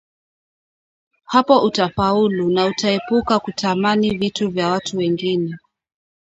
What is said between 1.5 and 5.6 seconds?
utafaulu na utaepuka kutamani vitu vya watu wengine